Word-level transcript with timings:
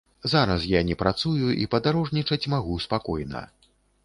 Зараз 0.31 0.63
я 0.71 0.79
не 0.87 0.95
працую 1.01 1.51
і 1.65 1.67
падарожнічаць 1.75 2.41
магу 2.57 2.79
спакойна. 2.89 3.47